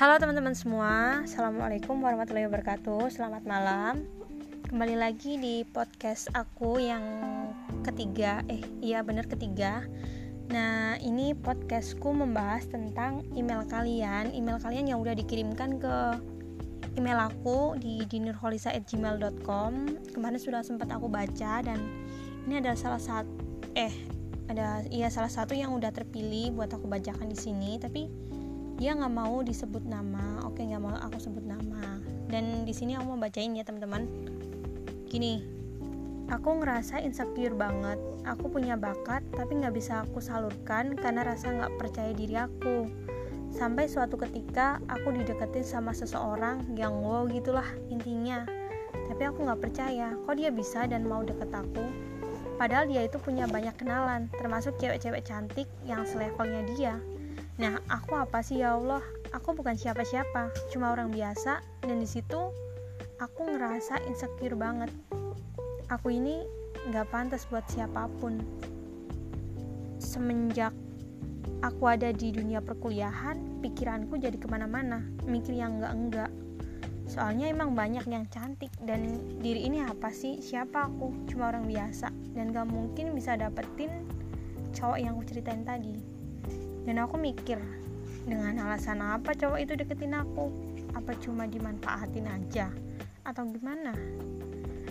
Halo 0.00 0.16
teman-teman 0.16 0.56
semua, 0.56 1.20
Assalamualaikum 1.28 2.00
warahmatullahi 2.00 2.48
wabarakatuh. 2.48 3.12
Selamat 3.12 3.44
malam. 3.44 4.08
Kembali 4.72 4.96
lagi 4.96 5.36
di 5.36 5.60
podcast 5.60 6.32
aku 6.32 6.80
yang 6.80 7.04
ketiga. 7.84 8.40
Eh 8.48 8.64
iya 8.80 9.04
bener 9.04 9.28
ketiga. 9.28 9.84
Nah 10.48 10.96
ini 11.04 11.36
podcastku 11.36 12.16
membahas 12.16 12.64
tentang 12.72 13.28
email 13.36 13.60
kalian. 13.68 14.32
Email 14.32 14.56
kalian 14.56 14.88
yang 14.88 15.04
udah 15.04 15.12
dikirimkan 15.12 15.76
ke 15.76 16.16
email 16.96 17.20
aku 17.20 17.76
di 17.76 18.00
dinurholisa@gmail.com 18.08 19.72
Kemarin 20.16 20.40
sudah 20.40 20.64
sempat 20.64 20.88
aku 20.96 21.12
baca 21.12 21.60
dan 21.60 21.76
ini 22.48 22.56
adalah 22.56 22.80
salah 22.80 23.02
satu 23.04 23.28
eh 23.76 23.92
ada 24.48 24.80
iya 24.88 25.12
salah 25.12 25.28
satu 25.28 25.52
yang 25.52 25.76
udah 25.76 25.92
terpilih 25.92 26.56
buat 26.56 26.72
aku 26.72 26.88
bacakan 26.88 27.28
di 27.28 27.36
sini. 27.36 27.76
Tapi 27.76 28.30
dia 28.80 28.96
nggak 28.96 29.12
mau 29.12 29.44
disebut 29.44 29.84
nama. 29.84 30.40
Oke 30.48 30.64
nggak 30.64 30.80
mau 30.80 30.96
aku 30.96 31.20
sebut 31.20 31.44
nama. 31.44 32.00
Dan 32.32 32.64
di 32.64 32.72
sini 32.72 32.96
aku 32.96 33.12
mau 33.12 33.20
bacain 33.20 33.52
ya 33.52 33.60
teman-teman. 33.60 34.08
Gini 35.04 35.44
aku 36.32 36.64
ngerasa 36.64 37.04
insecure 37.04 37.52
banget. 37.52 38.00
Aku 38.24 38.48
punya 38.48 38.80
bakat 38.80 39.20
tapi 39.36 39.60
nggak 39.60 39.76
bisa 39.76 40.08
aku 40.08 40.24
salurkan 40.24 40.96
karena 40.96 41.28
rasa 41.28 41.52
nggak 41.52 41.76
percaya 41.76 42.16
diri 42.16 42.40
aku. 42.40 42.88
Sampai 43.52 43.84
suatu 43.84 44.16
ketika 44.16 44.80
aku 44.88 45.12
dideketin 45.12 45.66
sama 45.66 45.92
seseorang 45.92 46.64
yang 46.72 47.04
wow 47.04 47.28
gitulah 47.28 47.68
intinya. 47.92 48.48
Tapi 49.12 49.22
aku 49.28 49.44
nggak 49.44 49.60
percaya 49.60 50.16
kok 50.16 50.40
dia 50.40 50.48
bisa 50.48 50.88
dan 50.88 51.04
mau 51.04 51.20
deket 51.20 51.52
aku. 51.52 51.84
Padahal 52.56 52.88
dia 52.88 53.04
itu 53.04 53.20
punya 53.20 53.44
banyak 53.44 53.76
kenalan 53.76 54.32
termasuk 54.40 54.72
cewek-cewek 54.80 55.28
cantik 55.28 55.68
yang 55.84 56.08
selevelnya 56.08 56.64
dia 56.72 56.96
Nah, 57.60 57.76
aku 57.92 58.16
apa 58.16 58.40
sih 58.40 58.64
ya 58.64 58.72
Allah? 58.72 59.04
Aku 59.36 59.52
bukan 59.52 59.76
siapa-siapa, 59.76 60.48
cuma 60.72 60.96
orang 60.96 61.12
biasa 61.12 61.60
dan 61.84 62.00
di 62.00 62.08
situ 62.08 62.48
aku 63.20 63.40
ngerasa 63.52 64.00
insecure 64.08 64.56
banget. 64.56 64.88
Aku 65.92 66.08
ini 66.08 66.40
nggak 66.88 67.12
pantas 67.12 67.44
buat 67.52 67.68
siapa 67.68 68.08
pun. 68.16 68.40
Semenjak 70.00 70.72
aku 71.60 71.84
ada 71.84 72.16
di 72.16 72.32
dunia 72.32 72.64
perkuliahan, 72.64 73.60
pikiranku 73.60 74.16
jadi 74.16 74.40
ke 74.40 74.48
mana-mana, 74.48 75.04
mikir 75.28 75.52
yang 75.52 75.76
enggak-enggak. 75.84 76.32
Soalnya 77.12 77.52
emang 77.52 77.76
banyak 77.76 78.08
yang 78.08 78.24
cantik 78.32 78.72
dan 78.88 79.20
diri 79.36 79.68
ini 79.68 79.84
apa 79.84 80.08
sih? 80.08 80.40
Siapa 80.40 80.88
aku? 80.88 81.28
Cuma 81.28 81.52
orang 81.52 81.68
biasa 81.68 82.08
dan 82.32 82.56
gak 82.56 82.72
mungkin 82.72 83.12
bisa 83.12 83.36
dapetin 83.36 84.08
cowok 84.72 84.96
yang 84.96 85.12
aku 85.12 85.28
ceritain 85.28 85.60
tadi 85.60 86.09
dan 86.88 86.96
aku 87.02 87.20
mikir 87.20 87.60
dengan 88.24 88.60
alasan 88.60 89.00
apa 89.00 89.32
cowok 89.32 89.58
itu 89.60 89.72
deketin 89.76 90.16
aku? 90.16 90.52
Apa 90.92 91.16
cuma 91.20 91.48
dimanfaatin 91.48 92.26
aja? 92.28 92.68
Atau 93.24 93.48
gimana? 93.52 93.96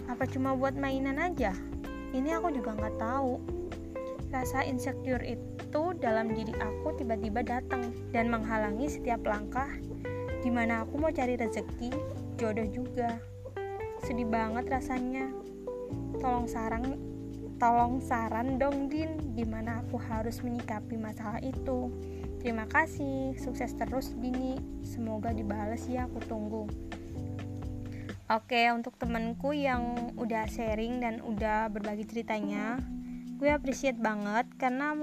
Apa 0.09 0.25
cuma 0.25 0.57
buat 0.57 0.73
mainan 0.73 1.21
aja? 1.21 1.53
Ini 2.09 2.41
aku 2.41 2.49
juga 2.53 2.73
nggak 2.73 2.97
tahu. 2.97 3.37
Rasa 4.29 4.65
insecure 4.65 5.21
itu 5.25 5.83
dalam 5.97 6.33
diri 6.33 6.53
aku 6.57 6.97
tiba-tiba 6.97 7.41
datang 7.45 7.93
dan 8.13 8.29
menghalangi 8.29 8.89
setiap 8.89 9.21
langkah. 9.25 9.69
Di 10.41 10.49
mana 10.49 10.85
aku 10.85 10.97
mau 10.97 11.13
cari 11.13 11.37
rezeki? 11.37 11.93
Jodoh 12.37 12.69
juga. 12.69 13.19
Sedih 14.05 14.29
banget 14.29 14.69
rasanya. 14.69 15.29
Tolong 16.17 16.47
saran 16.49 17.08
Tolong 17.59 17.99
saran 17.99 18.55
dong 18.55 18.87
Din, 18.87 19.35
gimana 19.35 19.83
aku 19.83 19.99
harus 19.99 20.39
menyikapi 20.39 20.95
masalah 20.95 21.43
itu. 21.43 21.91
Terima 22.39 22.63
kasih, 22.63 23.35
sukses 23.35 23.75
terus 23.75 24.15
Dini. 24.15 24.55
Semoga 24.79 25.35
dibales 25.35 25.83
ya, 25.91 26.07
aku 26.07 26.23
tunggu. 26.23 26.71
Oke, 28.31 28.71
untuk 28.71 28.95
temenku 28.95 29.51
yang 29.51 30.15
udah 30.15 30.47
sharing 30.47 31.03
dan 31.03 31.19
udah 31.19 31.67
berbagi 31.67 32.07
ceritanya, 32.07 32.79
gue 33.35 33.51
appreciate 33.51 33.99
banget 33.99 34.47
karena 34.55 34.95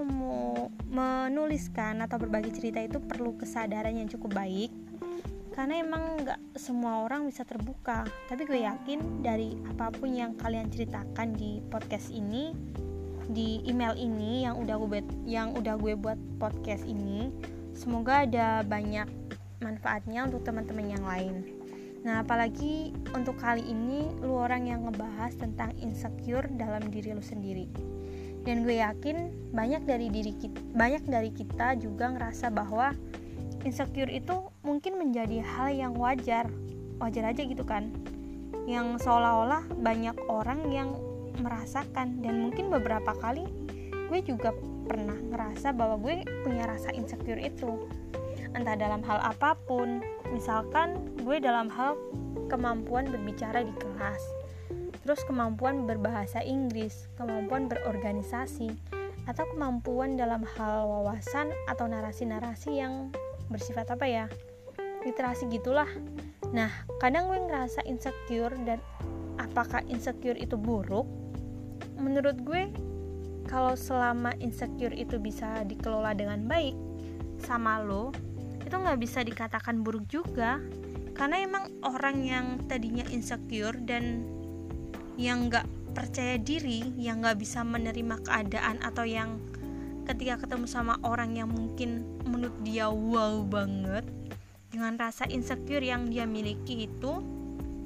menuliskan 0.89 2.01
atau 2.01 2.17
berbagi 2.17 2.57
cerita 2.57 2.81
itu 2.81 3.05
perlu 3.05 3.37
kesadaran 3.37 4.01
yang 4.01 4.09
cukup 4.09 4.33
baik 4.33 4.73
karena 5.57 5.81
emang 5.81 6.21
nggak 6.21 6.41
semua 6.61 7.09
orang 7.09 7.25
bisa 7.25 7.41
terbuka. 7.49 8.05
Tapi 8.29 8.45
gue 8.45 8.61
yakin 8.69 9.25
dari 9.25 9.57
apa 9.65 9.89
pun 9.89 10.13
yang 10.13 10.37
kalian 10.37 10.69
ceritakan 10.69 11.33
di 11.33 11.65
podcast 11.73 12.13
ini 12.13 12.53
di 13.33 13.65
email 13.67 13.97
ini 13.97 14.45
yang 14.45 14.61
udah 14.61 14.77
gue 14.77 15.01
yang 15.25 15.57
udah 15.57 15.75
gue 15.81 15.97
buat 15.99 16.21
podcast 16.39 16.87
ini 16.87 17.33
semoga 17.75 18.23
ada 18.23 18.63
banyak 18.63 19.09
manfaatnya 19.65 20.29
untuk 20.29 20.45
teman-teman 20.45 20.93
yang 20.93 21.05
lain. 21.09 21.43
Nah 22.05 22.23
apalagi 22.23 22.95
untuk 23.17 23.41
kali 23.41 23.65
ini 23.65 24.13
lu 24.23 24.37
orang 24.37 24.69
yang 24.69 24.85
ngebahas 24.87 25.35
tentang 25.41 25.73
insecure 25.81 26.47
dalam 26.55 26.85
diri 26.93 27.17
lu 27.17 27.25
sendiri. 27.25 27.67
Dan 28.47 28.63
gue 28.63 28.79
yakin 28.79 29.51
banyak 29.51 29.83
dari 29.89 30.07
diri 30.13 30.37
kita 30.37 30.61
banyak 30.77 31.03
dari 31.09 31.35
kita 31.35 31.75
juga 31.81 32.15
ngerasa 32.15 32.53
bahwa 32.55 32.95
insecure 33.67 34.09
itu 34.15 34.47
mungkin 34.63 34.95
menjadi 35.03 35.43
hal 35.43 35.75
yang 35.75 35.93
wajar. 35.99 36.47
Wajar 37.03 37.35
aja 37.35 37.43
gitu 37.43 37.67
kan. 37.67 37.91
Yang 38.71 39.03
seolah-olah 39.03 39.67
banyak 39.83 40.15
orang 40.31 40.71
yang 40.71 40.95
merasakan. 41.43 42.23
Dan 42.23 42.47
mungkin 42.47 42.71
beberapa 42.71 43.11
kali 43.19 43.43
gue 44.07 44.23
juga 44.23 44.55
pernah 44.87 45.19
ngerasa 45.19 45.75
bahwa 45.75 45.99
gue 45.99 46.23
punya 46.47 46.71
rasa 46.71 46.95
insecure 46.95 47.43
itu. 47.43 47.91
Entah 48.55 48.79
dalam 48.79 49.03
hal 49.03 49.19
apa 49.19 49.59
pun. 49.67 49.99
Misalkan 50.31 51.19
gue 51.27 51.43
dalam 51.43 51.67
hal 51.67 51.99
kemampuan 52.47 53.11
berbicara 53.11 53.67
di 53.67 53.75
kelas. 53.75 54.23
Terus 55.03 55.23
kemampuan 55.27 55.87
berbahasa 55.87 56.43
Inggris 56.43 57.07
kemampuan 57.15 57.71
berorganisasi 57.71 58.75
atau 59.27 59.45
kemampuan 59.55 60.15
dalam 60.15 60.47
hal 60.59 60.87
wawasan 60.87 61.51
atau 61.67 61.87
narasi-narasi 61.91 62.79
yang 62.79 63.11
bersifat 63.51 63.91
apa 63.95 64.07
ya 64.07 64.25
literasi 65.07 65.47
gitulah. 65.49 65.89
Nah 66.51 66.71
kadang 66.99 67.31
gue 67.31 67.39
ngerasa 67.39 67.87
insecure 67.87 68.55
dan 68.67 68.83
apakah 69.39 69.83
insecure 69.87 70.37
itu 70.37 70.59
buruk? 70.59 71.07
Menurut 71.97 72.43
gue 72.43 72.69
kalau 73.47 73.79
selama 73.79 74.35
insecure 74.43 74.93
itu 74.93 75.23
bisa 75.23 75.63
dikelola 75.63 76.13
dengan 76.19 76.43
baik 76.51 76.75
sama 77.39 77.79
lo 77.79 78.11
itu 78.67 78.75
nggak 78.75 78.99
bisa 78.99 79.23
dikatakan 79.23 79.87
buruk 79.87 80.11
juga. 80.11 80.59
Karena 81.17 81.41
emang 81.41 81.73
orang 81.81 82.21
yang 82.27 82.47
tadinya 82.69 83.07
insecure 83.09 83.79
dan 83.89 84.27
yang 85.17 85.49
nggak 85.49 85.65
percaya 85.97 86.37
diri 86.37 86.93
yang 87.01 87.25
nggak 87.25 87.41
bisa 87.41 87.65
menerima 87.65 88.21
keadaan 88.21 88.77
atau 88.85 89.09
yang 89.09 89.41
ketika 90.07 90.47
ketemu 90.47 90.67
sama 90.71 90.95
orang 91.03 91.35
yang 91.35 91.51
mungkin 91.51 92.07
menurut 92.25 92.55
dia 92.63 92.87
wow 92.87 93.43
banget 93.43 94.07
dengan 94.71 94.95
rasa 95.01 95.27
insecure 95.27 95.83
yang 95.83 96.07
dia 96.07 96.29
miliki 96.29 96.87
itu 96.87 97.23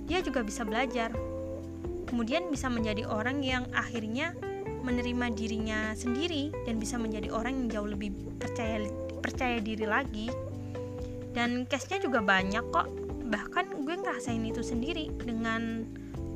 dia 0.04 0.20
juga 0.20 0.42
bisa 0.42 0.66
belajar. 0.66 1.14
Kemudian 2.10 2.50
bisa 2.50 2.66
menjadi 2.66 3.06
orang 3.06 3.46
yang 3.46 3.70
akhirnya 3.70 4.34
menerima 4.82 5.30
dirinya 5.38 5.94
sendiri 5.94 6.50
dan 6.66 6.82
bisa 6.82 6.98
menjadi 6.98 7.30
orang 7.30 7.62
yang 7.62 7.68
jauh 7.70 7.88
lebih 7.94 8.10
percaya 8.42 8.90
percaya 9.22 9.62
diri 9.62 9.86
lagi. 9.86 10.26
Dan 11.30 11.62
case-nya 11.70 12.02
juga 12.02 12.18
banyak 12.26 12.64
kok. 12.74 12.90
Bahkan 13.30 13.86
gue 13.86 13.94
ngerasain 14.02 14.42
itu 14.42 14.66
sendiri 14.66 15.14
dengan 15.22 15.86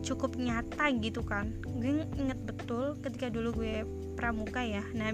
cukup 0.06 0.39
nyata 0.39 0.95
gitu 1.03 1.27
kan. 1.27 1.51
Gue 1.66 2.06
inget 2.15 2.39
betul 2.47 2.95
ketika 3.03 3.27
dulu 3.27 3.59
gue 3.59 3.83
pramuka 4.15 4.63
ya. 4.63 4.87
Nah 4.95 5.10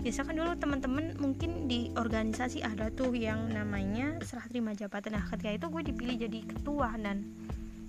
biasa 0.00 0.22
kan 0.22 0.38
dulu 0.38 0.52
teman-teman 0.60 1.18
mungkin 1.18 1.66
di 1.66 1.90
organisasi 1.98 2.62
ada 2.62 2.92
tuh 2.94 3.10
yang 3.16 3.50
namanya 3.50 4.20
serah 4.22 4.46
terima 4.46 4.70
jabatan. 4.76 5.18
Nah 5.18 5.24
ketika 5.32 5.50
itu 5.50 5.66
gue 5.66 5.82
dipilih 5.82 6.16
jadi 6.28 6.38
ketua 6.46 6.94
dan 7.00 7.26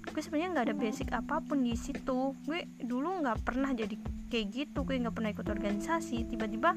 gue 0.08 0.22
sebenarnya 0.24 0.50
nggak 0.58 0.66
ada 0.72 0.76
basic 0.76 1.08
apa 1.14 1.44
pun 1.44 1.62
di 1.62 1.78
situ. 1.78 2.34
Gue 2.48 2.66
dulu 2.82 3.22
nggak 3.22 3.46
pernah 3.46 3.70
jadi 3.76 3.94
kayak 4.34 4.46
gitu 4.50 4.82
gue 4.88 4.98
nggak 4.98 5.14
pernah 5.14 5.32
ikut 5.36 5.48
organisasi. 5.48 6.26
Tiba-tiba 6.32 6.74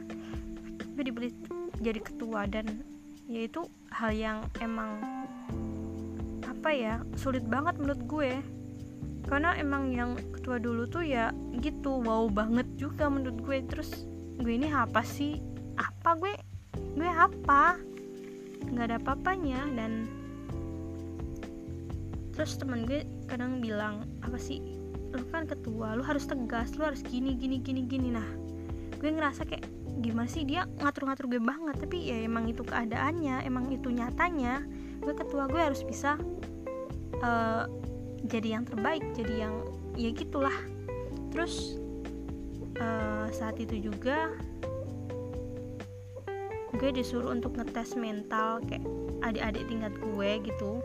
gue 0.99 1.05
dipilih 1.09 1.33
jadi 1.81 2.01
ketua 2.05 2.45
dan 2.51 2.85
yaitu 3.31 3.65
hal 3.95 4.11
yang 4.13 4.39
emang 4.59 4.99
apa 6.45 6.71
ya 6.75 7.01
sulit 7.17 7.47
banget 7.47 7.81
menurut 7.81 8.03
gue. 8.05 8.33
Karena 9.25 9.55
emang 9.57 9.95
yang 9.95 10.19
ketua 10.35 10.59
dulu 10.59 10.91
tuh 10.91 11.07
ya 11.07 11.31
gitu 11.63 12.03
wow 12.03 12.27
banget 12.29 12.67
juga 12.77 13.07
menurut 13.07 13.39
gue. 13.41 13.63
Terus 13.65 14.10
gue 14.41 14.57
ini 14.57 14.73
apa 14.73 15.05
sih? 15.05 15.37
Apa 15.77 16.17
gue? 16.17 16.33
Gue 16.97 17.09
apa? 17.09 17.77
Nggak 18.73 18.85
ada 18.89 18.97
apa-apanya 18.97 19.61
dan 19.77 20.09
terus 22.33 22.57
teman 22.57 22.89
gue 22.89 23.05
kadang 23.29 23.61
bilang 23.61 24.09
apa 24.25 24.41
sih? 24.41 24.65
Lu 25.13 25.21
kan 25.29 25.45
ketua 25.45 25.93
lu 25.93 26.01
harus 26.01 26.25
tegas 26.25 26.73
lu 26.81 26.89
harus 26.89 27.05
gini 27.05 27.37
gini 27.37 27.61
gini 27.61 27.85
gini. 27.85 28.09
Nah 28.09 28.25
gue 28.97 29.11
ngerasa 29.13 29.45
kayak 29.45 29.69
gimana 30.01 30.25
sih 30.25 30.49
dia 30.49 30.65
ngatur-ngatur 30.81 31.29
gue 31.29 31.41
banget? 31.41 31.77
Tapi 31.77 32.09
ya 32.09 32.25
emang 32.25 32.49
itu 32.49 32.65
keadaannya 32.65 33.45
emang 33.45 33.69
itu 33.69 33.93
nyatanya 33.93 34.65
gue 35.05 35.13
ketua 35.17 35.49
gue 35.53 35.61
harus 35.61 35.85
bisa 35.85 36.17
uh, 37.21 37.65
jadi 38.25 38.61
yang 38.61 38.65
terbaik 38.65 39.05
jadi 39.13 39.49
yang 39.49 39.55
ya 40.01 40.09
gitulah. 40.17 40.57
Terus 41.29 41.77
uh, 42.81 43.29
saat 43.31 43.61
itu 43.61 43.93
juga 43.93 44.33
gue 46.81 46.91
disuruh 46.97 47.37
untuk 47.37 47.61
ngetes 47.61 47.93
mental 47.93 48.65
kayak 48.65 48.81
adik-adik 49.21 49.69
tingkat 49.69 49.93
gue 50.01 50.31
gitu 50.49 50.81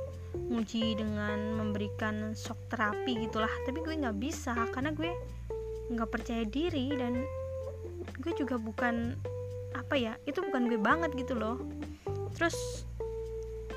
nguji 0.52 1.00
dengan 1.00 1.56
memberikan 1.56 2.36
shock 2.36 2.60
terapi 2.68 3.16
gitulah. 3.26 3.50
Tapi 3.64 3.80
gue 3.80 3.96
nggak 3.96 4.18
bisa 4.20 4.54
karena 4.76 4.92
gue 4.92 5.12
nggak 5.96 6.10
percaya 6.12 6.44
diri 6.44 6.92
dan 6.94 7.24
gue 8.20 8.34
juga 8.36 8.60
bukan 8.60 9.16
apa 9.76 9.96
ya 9.96 10.14
itu 10.28 10.44
bukan 10.44 10.68
gue 10.68 10.80
banget 10.80 11.16
gitu 11.16 11.34
loh. 11.38 11.64
Terus 12.36 12.84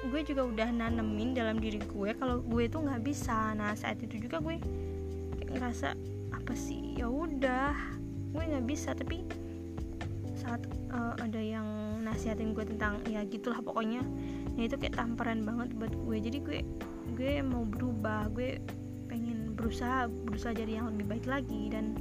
gue 0.08 0.20
juga 0.24 0.48
udah 0.48 0.68
nanemin 0.72 1.36
dalam 1.36 1.62
diri 1.62 1.78
gue 1.78 2.10
kalau 2.18 2.42
gue 2.42 2.66
itu 2.66 2.82
nggak 2.82 3.02
bisa. 3.06 3.54
Nah 3.54 3.78
saat 3.78 4.02
itu 4.02 4.18
juga 4.26 4.42
gue 4.42 4.58
kayak 5.38 5.50
ngerasa 5.54 5.94
apa 6.34 6.52
sih 6.58 6.98
ya 6.98 7.06
udah 7.06 7.97
gue 8.32 8.42
nggak 8.44 8.66
bisa 8.68 8.92
tapi 8.92 9.24
saat 10.38 10.62
uh, 10.94 11.18
ada 11.18 11.40
yang 11.42 11.66
nasihatin 12.00 12.56
gue 12.56 12.64
tentang 12.64 13.02
ya 13.04 13.20
gitulah 13.26 13.60
pokoknya 13.60 14.00
ya 14.56 14.66
itu 14.66 14.80
kayak 14.80 14.96
tamparan 14.96 15.44
banget 15.44 15.68
buat 15.76 15.92
gue. 15.92 16.16
Jadi 16.18 16.38
gue 16.40 16.58
gue 17.14 17.32
mau 17.44 17.68
berubah 17.68 18.30
gue 18.32 18.62
pengen 19.10 19.52
berusaha 19.58 20.06
berusaha 20.08 20.54
jadi 20.54 20.80
yang 20.82 20.94
lebih 20.94 21.06
baik 21.18 21.26
lagi. 21.28 21.68
Dan 21.68 21.98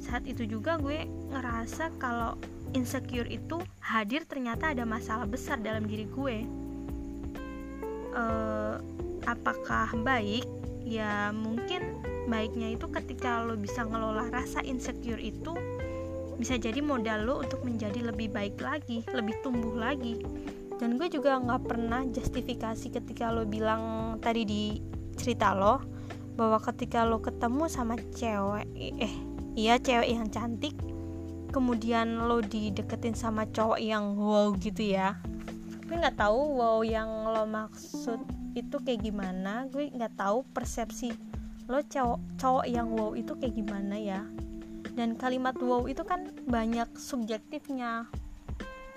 saat 0.00 0.24
itu 0.24 0.46
juga 0.46 0.78
gue 0.78 1.08
ngerasa 1.34 1.92
kalau 1.98 2.38
insecure 2.72 3.26
itu 3.26 3.58
hadir 3.82 4.22
ternyata 4.24 4.70
ada 4.70 4.86
masalah 4.86 5.26
besar 5.26 5.58
dalam 5.58 5.84
diri 5.88 6.06
gue. 6.06 6.36
Uh, 8.10 8.82
apakah 9.28 9.94
baik 10.02 10.42
ya 10.90 11.30
mungkin 11.30 12.02
baiknya 12.26 12.74
itu 12.74 12.90
ketika 12.90 13.46
lo 13.46 13.54
bisa 13.54 13.86
ngelola 13.86 14.26
rasa 14.34 14.58
insecure 14.66 15.22
itu 15.22 15.54
bisa 16.34 16.58
jadi 16.58 16.82
modal 16.82 17.30
lo 17.30 17.34
untuk 17.38 17.62
menjadi 17.62 18.10
lebih 18.10 18.34
baik 18.34 18.58
lagi 18.58 19.06
lebih 19.14 19.38
tumbuh 19.46 19.78
lagi. 19.78 20.18
Dan 20.80 20.96
gue 20.96 21.12
juga 21.12 21.36
nggak 21.36 21.62
pernah 21.68 22.02
justifikasi 22.08 22.90
ketika 22.90 23.30
lo 23.30 23.44
bilang 23.46 24.16
tadi 24.18 24.42
di 24.42 24.64
cerita 25.14 25.52
lo 25.54 25.78
bahwa 26.40 26.56
ketika 26.72 27.04
lo 27.04 27.20
ketemu 27.20 27.68
sama 27.68 28.00
cewek 28.16 28.64
eh 28.80 29.14
iya 29.52 29.76
cewek 29.76 30.08
yang 30.08 30.32
cantik 30.32 30.72
kemudian 31.52 32.24
lo 32.24 32.40
dideketin 32.40 33.12
sama 33.12 33.44
cowok 33.52 33.76
yang 33.76 34.16
wow 34.16 34.48
gitu 34.56 34.96
ya 34.96 35.20
gue 35.90 35.98
nggak 35.98 36.22
tahu 36.22 36.54
wow 36.54 36.86
yang 36.86 37.10
lo 37.26 37.42
maksud 37.50 38.22
itu 38.54 38.78
kayak 38.78 39.10
gimana. 39.10 39.66
Gue 39.74 39.90
nggak 39.90 40.14
tahu 40.14 40.46
persepsi 40.54 41.10
lo 41.66 41.82
cowok 41.82 42.38
cowok 42.38 42.66
yang 42.70 42.94
wow 42.94 43.10
itu 43.18 43.34
kayak 43.34 43.58
gimana 43.58 43.98
ya. 43.98 44.22
Dan 44.94 45.18
kalimat 45.18 45.58
wow 45.58 45.90
itu 45.90 46.06
kan 46.06 46.30
banyak 46.46 46.86
subjektifnya. 46.94 48.06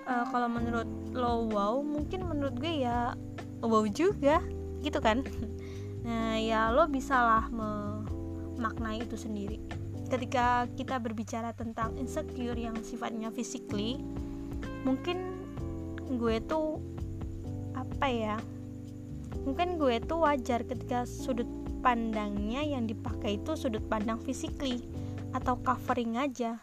Uh, 0.06 0.26
kalau 0.30 0.46
menurut 0.46 0.86
lo 1.18 1.50
wow 1.50 1.82
mungkin 1.82 2.30
menurut 2.30 2.62
gue 2.62 2.86
ya 2.86 3.18
wow 3.66 3.82
juga 3.90 4.38
gitu 4.86 5.02
kan? 5.02 5.26
Nah 6.04 6.36
ya 6.36 6.68
lo 6.68 6.84
bisalah 6.92 7.48
memaknai 7.48 9.08
itu 9.08 9.16
sendiri. 9.16 9.56
Ketika 10.12 10.68
kita 10.76 11.00
berbicara 11.00 11.56
tentang 11.56 11.96
insecure 11.96 12.60
yang 12.60 12.76
sifatnya 12.84 13.32
physically 13.32 14.04
mungkin 14.84 15.33
gue 16.18 16.42
tuh 16.44 16.80
apa 17.74 18.08
ya 18.08 18.36
mungkin 19.44 19.76
gue 19.76 20.00
tuh 20.04 20.24
wajar 20.24 20.64
ketika 20.64 21.04
sudut 21.04 21.48
pandangnya 21.84 22.64
yang 22.64 22.88
dipakai 22.88 23.42
itu 23.42 23.60
sudut 23.60 23.84
pandang 23.92 24.16
physically 24.24 24.80
atau 25.36 25.60
covering 25.60 26.16
aja 26.16 26.62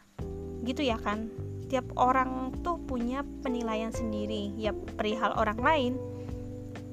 gitu 0.64 0.84
ya 0.84 0.96
kan? 1.00 1.28
Tiap 1.70 1.86
orang 1.94 2.50
tuh 2.66 2.82
punya 2.82 3.22
penilaian 3.44 3.94
sendiri 3.94 4.50
ya 4.58 4.74
perihal 4.74 5.36
orang 5.38 5.60
lain 5.60 5.92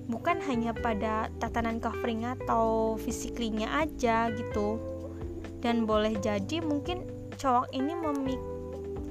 bukan 0.08 0.40
hanya 0.48 0.72
pada 0.72 1.28
tatanan 1.44 1.84
covering 1.84 2.24
atau 2.24 2.96
physically-nya 3.00 3.68
aja 3.88 4.32
gitu. 4.32 4.80
Dan 5.60 5.84
boleh 5.84 6.16
jadi 6.22 6.64
mungkin 6.64 7.04
cowok 7.36 7.74
ini 7.76 7.94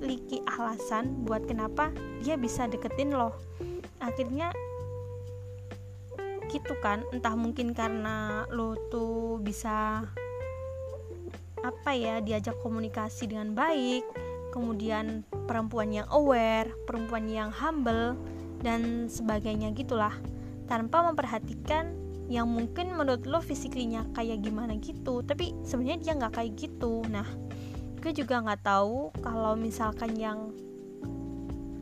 memiliki 0.06 0.38
alasan 0.46 1.26
buat 1.26 1.50
kenapa 1.50 1.90
dia 2.22 2.38
bisa 2.38 2.70
deketin 2.70 3.10
lo. 3.10 3.34
Akhirnya 3.98 4.54
gitu 6.46 6.78
kan 6.78 7.02
entah 7.10 7.34
mungkin 7.34 7.74
karena 7.74 8.46
lo 8.54 8.78
tuh 8.86 9.42
bisa 9.42 10.06
apa 11.58 11.90
ya 11.90 12.22
diajak 12.22 12.54
komunikasi 12.62 13.26
dengan 13.26 13.50
baik 13.50 14.06
kemudian 14.54 15.26
perempuan 15.50 15.90
yang 15.90 16.06
aware 16.14 16.70
perempuan 16.86 17.26
yang 17.26 17.50
humble 17.50 18.14
dan 18.62 19.10
sebagainya 19.10 19.74
gitulah. 19.74 20.14
Tanpa 20.70 21.02
memperhatikan 21.02 21.98
yang 22.30 22.46
mungkin 22.46 22.94
menurut 22.94 23.26
lo 23.26 23.42
fisiklinya 23.42 24.06
kayak 24.14 24.46
gimana 24.46 24.78
gitu 24.78 25.26
tapi 25.26 25.50
sebenarnya 25.66 25.98
dia 25.98 26.12
nggak 26.14 26.34
kayak 26.38 26.54
gitu. 26.54 27.02
Nah 27.10 27.26
gue 28.06 28.22
juga 28.22 28.38
nggak 28.38 28.62
tahu 28.62 29.10
kalau 29.18 29.58
misalkan 29.58 30.14
yang 30.14 30.54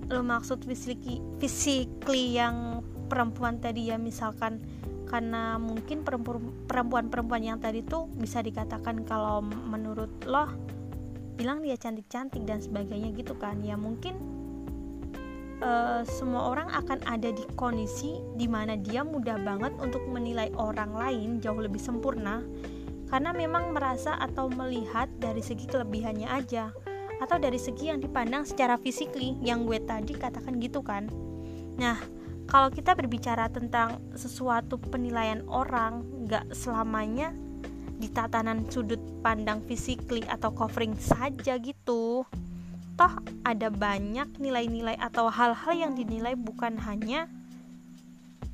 lo 0.08 0.24
maksud 0.24 0.64
fisikly 0.64 1.20
fisikly 1.36 2.40
yang 2.40 2.80
perempuan 3.12 3.60
tadi 3.60 3.92
ya 3.92 4.00
misalkan 4.00 4.64
karena 5.04 5.60
mungkin 5.60 6.00
perempuan-perempuan 6.00 7.44
yang 7.44 7.60
tadi 7.60 7.84
tuh 7.84 8.08
bisa 8.16 8.40
dikatakan 8.40 9.04
kalau 9.04 9.44
menurut 9.44 10.08
lo 10.24 10.48
bilang 11.36 11.60
dia 11.60 11.76
cantik-cantik 11.76 12.40
dan 12.48 12.56
sebagainya 12.56 13.12
gitu 13.12 13.36
kan 13.36 13.60
ya 13.60 13.76
mungkin 13.76 14.16
uh, 15.60 16.08
semua 16.08 16.56
orang 16.56 16.72
akan 16.72 17.04
ada 17.04 17.36
di 17.36 17.44
kondisi 17.52 18.16
di 18.32 18.48
mana 18.48 18.80
dia 18.80 19.04
mudah 19.04 19.36
banget 19.44 19.76
untuk 19.76 20.00
menilai 20.08 20.48
orang 20.56 20.96
lain 20.96 21.44
jauh 21.44 21.60
lebih 21.60 21.84
sempurna 21.84 22.40
karena 23.14 23.30
memang 23.30 23.70
merasa 23.70 24.18
atau 24.18 24.50
melihat 24.50 25.06
dari 25.22 25.38
segi 25.38 25.70
kelebihannya 25.70 26.26
aja 26.26 26.74
atau 27.22 27.38
dari 27.38 27.62
segi 27.62 27.86
yang 27.86 28.02
dipandang 28.02 28.42
secara 28.42 28.74
fisikly 28.74 29.38
yang 29.38 29.70
gue 29.70 29.78
tadi 29.86 30.18
katakan 30.18 30.58
gitu 30.58 30.82
kan 30.82 31.06
nah 31.78 31.94
kalau 32.50 32.74
kita 32.74 32.90
berbicara 32.98 33.46
tentang 33.54 34.02
sesuatu 34.18 34.82
penilaian 34.82 35.46
orang 35.46 36.02
gak 36.26 36.42
selamanya 36.50 37.30
di 38.02 38.10
tatanan 38.10 38.66
sudut 38.66 38.98
pandang 39.22 39.62
fisikly 39.62 40.26
atau 40.26 40.50
covering 40.50 40.98
saja 40.98 41.54
gitu 41.62 42.26
toh 42.98 43.14
ada 43.46 43.70
banyak 43.70 44.26
nilai-nilai 44.42 44.98
atau 44.98 45.30
hal-hal 45.30 45.70
yang 45.70 45.94
dinilai 45.94 46.34
bukan 46.34 46.82
hanya 46.82 47.30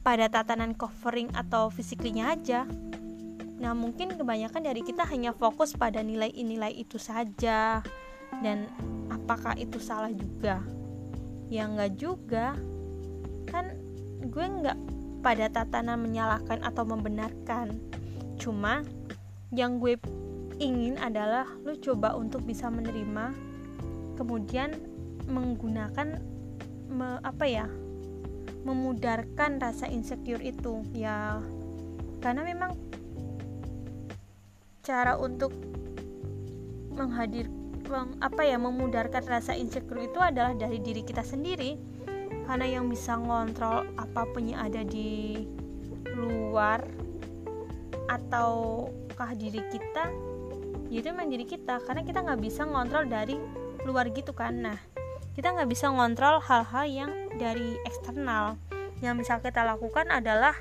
pada 0.04 0.28
tatanan 0.28 0.72
covering 0.76 1.28
atau 1.36 1.68
fisiklinya 1.68 2.32
aja. 2.32 2.64
Nah, 3.60 3.76
mungkin 3.76 4.16
kebanyakan 4.16 4.64
dari 4.64 4.80
kita 4.80 5.04
hanya 5.04 5.36
fokus 5.36 5.76
pada 5.76 6.00
nilai-nilai 6.00 6.72
itu 6.72 6.96
saja. 6.96 7.84
Dan 8.40 8.66
apakah 9.12 9.52
itu 9.60 9.76
salah 9.76 10.10
juga? 10.10 10.64
Ya 11.52 11.68
enggak 11.68 12.00
juga. 12.00 12.56
Kan 13.44 13.76
gue 14.24 14.44
enggak 14.44 14.78
pada 15.20 15.52
tatanan 15.52 16.00
menyalahkan 16.00 16.64
atau 16.64 16.88
membenarkan. 16.88 17.76
Cuma 18.40 18.80
yang 19.52 19.76
gue 19.76 20.00
ingin 20.60 20.96
adalah 21.00 21.44
lu 21.64 21.76
coba 21.80 22.16
untuk 22.16 22.44
bisa 22.44 22.68
menerima 22.68 23.32
kemudian 24.20 24.76
menggunakan 25.24 26.20
me, 26.92 27.16
apa 27.24 27.44
ya 27.48 27.66
memudarkan 28.68 29.56
rasa 29.56 29.88
insecure 29.88 30.44
itu 30.44 30.84
ya 30.92 31.40
karena 32.20 32.44
memang 32.44 32.76
cara 34.80 35.16
untuk 35.16 35.52
menghadir 36.94 37.48
meng, 37.88 38.16
apa 38.22 38.42
ya 38.46 38.56
memudarkan 38.60 39.24
rasa 39.26 39.56
insecure 39.56 40.04
itu 40.04 40.18
adalah 40.20 40.54
dari 40.54 40.78
diri 40.80 41.02
kita 41.02 41.24
sendiri. 41.24 41.76
Karena 42.46 42.66
yang 42.66 42.90
bisa 42.90 43.14
ngontrol 43.14 43.86
apa 43.94 44.26
pun 44.26 44.50
yang 44.50 44.66
ada 44.66 44.82
di 44.82 45.46
luar 46.18 46.82
ataukah 48.10 49.38
diri 49.38 49.62
kita 49.70 50.10
itu 50.90 51.06
memang 51.14 51.30
diri 51.30 51.46
kita. 51.46 51.78
Karena 51.86 52.02
kita 52.02 52.26
nggak 52.26 52.40
bisa 52.42 52.66
ngontrol 52.66 53.06
dari 53.06 53.38
luar 53.86 54.10
gitu 54.10 54.34
kan. 54.34 54.66
Nah 54.66 54.78
kita 55.38 55.54
nggak 55.54 55.70
bisa 55.70 55.86
ngontrol 55.94 56.42
hal-hal 56.42 56.84
yang 56.90 57.12
dari 57.38 57.78
eksternal. 57.86 58.58
Yang 59.00 59.24
bisa 59.24 59.38
kita 59.38 59.62
lakukan 59.62 60.10
adalah 60.10 60.52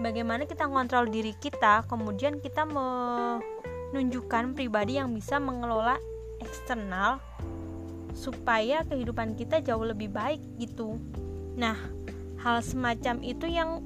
bagaimana 0.00 0.48
kita 0.48 0.64
ngontrol 0.66 1.06
diri 1.12 1.36
kita 1.36 1.84
kemudian 1.86 2.40
kita 2.40 2.64
menunjukkan 2.64 4.56
pribadi 4.56 4.96
yang 4.96 5.12
bisa 5.12 5.36
mengelola 5.36 6.00
eksternal 6.40 7.20
supaya 8.16 8.82
kehidupan 8.88 9.38
kita 9.38 9.62
jauh 9.62 9.86
lebih 9.86 10.10
baik 10.10 10.40
gitu. 10.58 10.98
Nah 11.54 11.76
hal 12.40 12.64
semacam 12.64 13.20
itu 13.22 13.46
yang 13.46 13.84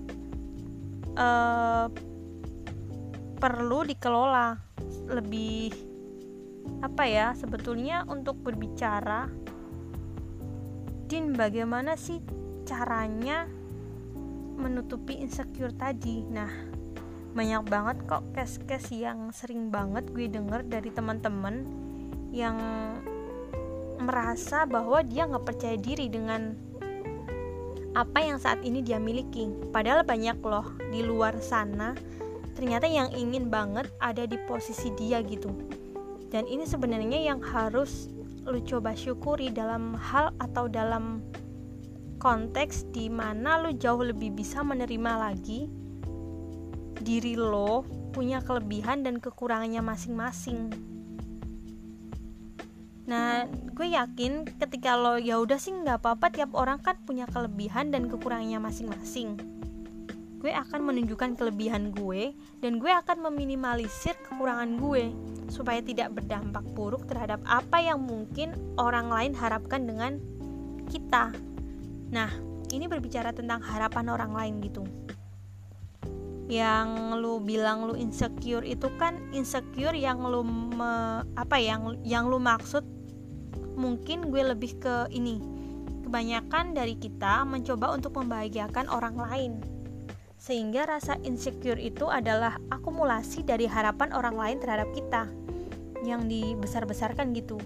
uh, 1.19 1.91
perlu 3.43 3.85
dikelola 3.85 4.57
lebih 5.11 5.75
apa 6.81 7.05
ya 7.05 7.37
sebetulnya 7.37 8.09
untuk 8.09 8.41
berbicara 8.41 9.29
Din 11.05 11.37
bagaimana 11.37 12.01
sih 12.01 12.25
caranya 12.65 13.45
menutupi 14.55 15.19
insecure 15.19 15.75
tadi 15.75 16.25
nah 16.31 16.51
banyak 17.35 17.67
banget 17.67 17.97
kok 18.07 18.23
case-case 18.31 18.95
yang 18.95 19.35
sering 19.35 19.69
banget 19.69 20.07
gue 20.15 20.31
denger 20.31 20.63
dari 20.71 20.91
teman-teman 20.95 21.67
yang 22.31 22.59
merasa 23.99 24.67
bahwa 24.67 25.03
dia 25.03 25.27
nggak 25.27 25.47
percaya 25.47 25.75
diri 25.79 26.07
dengan 26.07 26.55
apa 27.95 28.19
yang 28.19 28.43
saat 28.43 28.59
ini 28.67 28.83
dia 28.83 28.99
miliki. 28.99 29.47
Padahal 29.71 30.03
banyak 30.03 30.39
loh 30.43 30.75
di 30.91 31.03
luar 31.07 31.39
sana 31.39 31.95
ternyata 32.55 32.87
yang 32.87 33.11
ingin 33.11 33.51
banget 33.51 33.91
ada 33.99 34.27
di 34.27 34.39
posisi 34.47 34.91
dia 34.95 35.23
gitu. 35.23 35.51
Dan 36.31 36.47
ini 36.51 36.67
sebenarnya 36.67 37.19
yang 37.19 37.43
harus 37.43 38.11
lu 38.45 38.63
coba 38.63 38.95
syukuri 38.95 39.51
dalam 39.51 39.95
hal 39.95 40.35
atau 40.43 40.67
dalam 40.67 41.23
konteks 42.25 42.89
di 42.89 43.13
mana 43.13 43.61
lu 43.61 43.77
jauh 43.77 44.01
lebih 44.01 44.33
bisa 44.33 44.65
menerima 44.65 45.13
lagi 45.29 45.69
diri 47.05 47.37
lo 47.37 47.85
punya 48.17 48.41
kelebihan 48.41 49.05
dan 49.05 49.21
kekurangannya 49.21 49.85
masing-masing 49.85 50.73
Nah, 53.05 53.45
gue 53.77 53.93
yakin 53.93 54.49
ketika 54.57 54.97
lo 54.97 55.21
ya 55.21 55.37
udah 55.37 55.61
sih 55.61 55.77
nggak 55.77 56.01
apa-apa 56.01 56.33
tiap 56.33 56.57
orang 56.57 56.81
kan 56.81 56.97
punya 57.05 57.29
kelebihan 57.29 57.93
dan 57.93 58.09
kekurangannya 58.09 58.57
masing-masing. 58.65 59.37
Gue 60.41 60.53
akan 60.53 60.89
menunjukkan 60.89 61.37
kelebihan 61.37 61.93
gue 61.93 62.33
dan 62.65 62.81
gue 62.81 62.89
akan 62.89 63.29
meminimalisir 63.29 64.17
kekurangan 64.29 64.81
gue 64.81 65.13
supaya 65.53 65.85
tidak 65.85 66.17
berdampak 66.17 66.65
buruk 66.73 67.05
terhadap 67.05 67.45
apa 67.45 67.81
yang 67.81 68.01
mungkin 68.01 68.57
orang 68.81 69.13
lain 69.13 69.33
harapkan 69.37 69.85
dengan 69.85 70.17
kita. 70.89 71.33
Nah, 72.15 72.31
ini 72.71 72.87
berbicara 72.87 73.35
tentang 73.35 73.59
harapan 73.59 74.07
orang 74.07 74.31
lain 74.31 74.55
gitu. 74.63 74.87
Yang 76.47 77.19
lu 77.19 77.43
bilang 77.43 77.91
lu 77.91 77.99
insecure 77.99 78.63
itu 78.63 78.87
kan 79.03 79.19
insecure 79.35 79.99
yang 79.99 80.23
lu 80.23 80.47
me, 80.47 81.27
apa 81.35 81.59
yang 81.59 81.99
yang 82.07 82.31
lu 82.31 82.39
maksud 82.39 82.87
mungkin 83.75 84.31
gue 84.31 84.55
lebih 84.55 84.79
ke 84.79 85.11
ini. 85.11 85.43
Kebanyakan 86.07 86.79
dari 86.79 86.95
kita 86.95 87.43
mencoba 87.43 87.91
untuk 87.91 88.15
membahagiakan 88.15 88.87
orang 88.87 89.19
lain. 89.19 89.53
Sehingga 90.39 90.87
rasa 90.87 91.19
insecure 91.27 91.81
itu 91.81 92.07
adalah 92.07 92.61
akumulasi 92.71 93.43
dari 93.43 93.67
harapan 93.67 94.15
orang 94.15 94.39
lain 94.39 94.59
terhadap 94.63 94.87
kita. 94.95 95.27
Yang 96.07 96.31
dibesar-besarkan 96.31 97.35
gitu. 97.35 97.59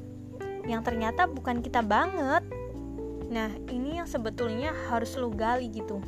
Yang 0.65 0.89
ternyata 0.89 1.29
bukan 1.29 1.61
kita 1.61 1.85
banget 1.85 2.47
nah 3.29 3.53
ini 3.69 4.01
yang 4.01 4.09
sebetulnya 4.09 4.73
harus 4.89 5.17
lu 5.21 5.29
gali 5.33 5.69
gitu. 5.69 6.01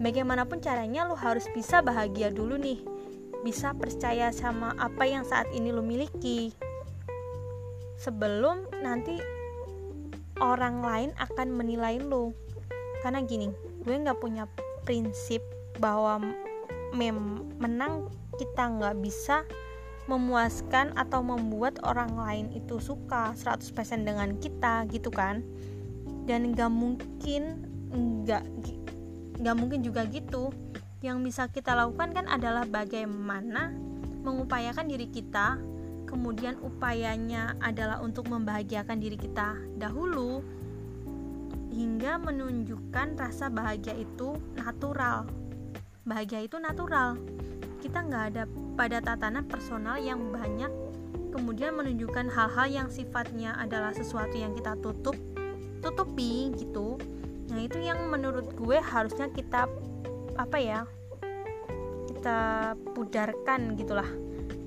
Bagaimanapun 0.00 0.64
caranya 0.64 1.04
lu 1.04 1.16
harus 1.16 1.44
bisa 1.52 1.84
bahagia 1.84 2.32
dulu 2.32 2.56
nih. 2.56 2.80
Bisa 3.44 3.72
percaya 3.76 4.32
sama 4.32 4.76
apa 4.76 5.04
yang 5.04 5.24
saat 5.24 5.48
ini 5.52 5.72
lu 5.72 5.84
miliki. 5.84 6.52
Sebelum 8.00 8.64
nanti 8.80 9.20
orang 10.40 10.80
lain 10.80 11.10
akan 11.20 11.48
menilai 11.52 12.00
lo 12.00 12.32
karena 13.04 13.20
gini 13.24 13.52
gue 13.84 13.94
nggak 13.96 14.20
punya 14.20 14.48
prinsip 14.84 15.44
bahwa 15.80 16.20
mem 16.96 17.44
menang 17.60 18.08
kita 18.40 18.72
nggak 18.72 18.96
bisa 19.04 19.44
memuaskan 20.08 20.96
atau 20.96 21.20
membuat 21.22 21.78
orang 21.86 22.16
lain 22.16 22.46
itu 22.56 22.80
suka 22.80 23.36
100% 23.36 23.72
dengan 24.02 24.34
kita 24.40 24.88
gitu 24.90 25.12
kan 25.12 25.44
dan 26.30 26.54
nggak 26.54 26.70
mungkin 26.70 27.42
nggak 27.90 28.46
nggak 29.42 29.56
mungkin 29.58 29.82
juga 29.82 30.06
gitu. 30.06 30.54
Yang 31.02 31.18
bisa 31.26 31.42
kita 31.50 31.74
lakukan 31.74 32.14
kan 32.14 32.30
adalah 32.30 32.62
bagaimana 32.70 33.74
mengupayakan 34.22 34.86
diri 34.86 35.10
kita. 35.10 35.58
Kemudian 36.06 36.54
upayanya 36.62 37.58
adalah 37.58 37.98
untuk 37.98 38.30
membahagiakan 38.30 39.02
diri 39.02 39.18
kita 39.18 39.58
dahulu 39.74 40.42
hingga 41.70 42.18
menunjukkan 42.22 43.18
rasa 43.18 43.50
bahagia 43.50 43.98
itu 43.98 44.38
natural. 44.54 45.26
Bahagia 46.06 46.46
itu 46.46 46.62
natural. 46.62 47.18
Kita 47.82 48.06
nggak 48.06 48.24
ada 48.34 48.42
pada 48.78 49.02
tatanan 49.02 49.50
personal 49.50 49.98
yang 49.98 50.30
banyak. 50.30 50.70
Kemudian 51.30 51.78
menunjukkan 51.78 52.26
hal-hal 52.26 52.66
yang 52.70 52.88
sifatnya 52.90 53.54
adalah 53.54 53.94
sesuatu 53.94 54.34
yang 54.34 54.50
kita 54.58 54.74
tutup 54.82 55.14
tutupi 55.82 56.52
gitu 56.56 57.00
nah 57.50 57.58
itu 57.58 57.82
yang 57.82 58.06
menurut 58.06 58.52
gue 58.54 58.78
harusnya 58.78 59.26
kita 59.32 59.66
apa 60.38 60.56
ya 60.60 60.80
kita 62.08 62.72
pudarkan 62.94 63.74
gitulah 63.74 64.06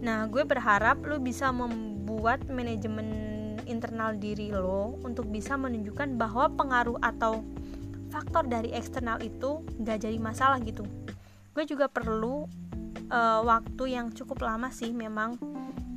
Nah, 0.04 0.28
gue 0.28 0.44
berharap 0.44 1.00
lo 1.08 1.16
bisa 1.16 1.48
membuat 1.56 2.44
manajemen 2.52 3.08
internal 3.64 4.20
diri 4.20 4.52
lo 4.52 5.00
untuk 5.00 5.32
bisa 5.32 5.56
menunjukkan 5.56 6.20
bahwa 6.20 6.52
pengaruh 6.52 7.00
atau 7.00 7.40
faktor 8.12 8.44
dari 8.52 8.76
eksternal 8.76 9.24
itu 9.24 9.64
gak 9.80 10.04
jadi 10.04 10.20
masalah 10.20 10.60
gitu. 10.60 10.84
Gue 11.56 11.64
juga 11.64 11.88
perlu 11.88 12.44
uh, 13.08 13.42
waktu 13.48 13.96
yang 13.96 14.12
cukup 14.12 14.44
lama 14.44 14.68
sih 14.76 14.92
memang 14.92 15.40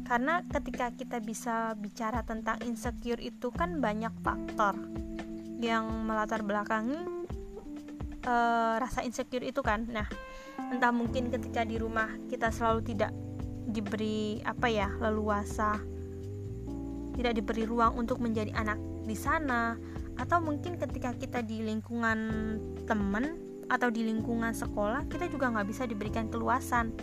karena 0.06 0.40
ketika 0.46 0.94
kita 0.94 1.18
bisa 1.18 1.74
bicara 1.74 2.22
tentang 2.22 2.62
insecure 2.62 3.18
itu 3.18 3.50
kan 3.50 3.82
banyak 3.82 4.14
faktor 4.22 4.78
yang 5.58 5.90
melatar 6.06 6.46
belakangi 6.46 7.26
uh, 8.24 8.78
rasa 8.78 9.02
insecure 9.02 9.42
itu 9.42 9.60
kan. 9.66 9.84
Nah, 9.90 10.06
entah 10.70 10.94
mungkin 10.94 11.28
ketika 11.34 11.66
di 11.66 11.76
rumah 11.76 12.08
kita 12.30 12.54
selalu 12.54 12.94
tidak 12.94 13.10
diberi 13.66 14.38
apa 14.46 14.70
ya 14.70 14.88
leluasa 15.02 15.74
tidak 17.18 17.32
diberi 17.42 17.64
ruang 17.66 17.98
untuk 17.98 18.22
menjadi 18.22 18.54
anak 18.54 18.78
di 19.02 19.16
sana 19.18 19.74
atau 20.16 20.38
mungkin 20.38 20.78
ketika 20.78 21.16
kita 21.16 21.40
di 21.42 21.64
lingkungan 21.64 22.18
teman 22.86 23.40
atau 23.66 23.90
di 23.90 24.06
lingkungan 24.06 24.54
sekolah 24.54 25.10
kita 25.10 25.26
juga 25.26 25.50
nggak 25.50 25.66
bisa 25.66 25.82
diberikan 25.88 26.30
keluasan 26.30 26.94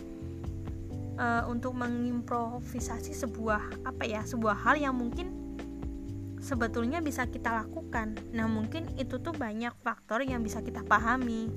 uh, 1.18 1.44
untuk 1.46 1.74
mengimprovisasi 1.74 3.14
sebuah 3.14 3.86
apa 3.86 4.04
ya 4.06 4.22
sebuah 4.26 4.56
hal 4.66 4.76
yang 4.78 4.94
mungkin 4.96 5.44
sebetulnya 6.44 7.00
bisa 7.00 7.24
kita 7.24 7.64
lakukan. 7.64 8.12
Nah 8.36 8.44
mungkin 8.44 8.92
itu 9.00 9.16
tuh 9.16 9.32
banyak 9.32 9.72
faktor 9.80 10.20
yang 10.20 10.44
bisa 10.44 10.60
kita 10.60 10.84
pahami. 10.84 11.48